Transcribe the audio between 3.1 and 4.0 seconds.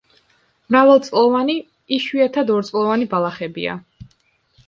ბალახებია.